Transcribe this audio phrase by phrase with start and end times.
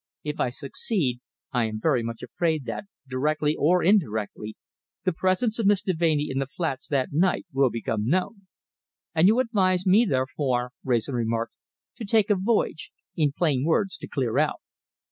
[0.23, 1.19] "If I succeed,
[1.51, 4.55] I am very much afraid that, directly or indirectly,
[5.05, 8.47] the presence of Miss Deveney in the flats that night will become known."
[9.13, 11.53] "And you advise me, therefore," Wrayson remarked,
[11.97, 14.59] "to take a voyage in plain words, to clear out."